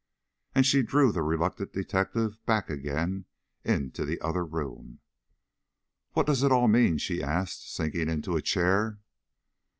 [0.55, 3.25] And she drew the reluctant detective back again
[3.63, 4.97] into the other room.
[6.13, 8.97] "What does it all mean?" she asked, sinking into a chair.